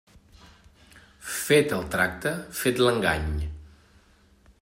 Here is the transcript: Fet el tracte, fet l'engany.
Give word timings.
Fet 1.33 1.75
el 1.77 1.85
tracte, 1.97 2.33
fet 2.61 2.83
l'engany. 2.87 3.31